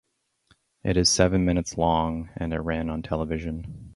It 0.83 0.97
is 0.97 1.09
seven 1.09 1.45
minutes 1.45 1.77
long, 1.77 2.31
and 2.35 2.53
it 2.55 2.59
ran 2.61 2.89
on 2.89 3.03
television. 3.03 3.89